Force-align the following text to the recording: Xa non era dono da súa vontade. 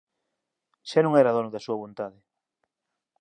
Xa 0.89 0.99
non 1.03 1.17
era 1.21 1.35
dono 1.35 1.49
da 1.53 1.63
súa 1.65 1.81
vontade. 1.83 2.19